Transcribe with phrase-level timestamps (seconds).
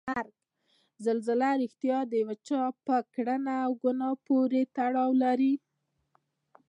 [1.05, 5.53] زلزله ریښتیا د یو چا په کړنه او ګناه پورې تړاو لري؟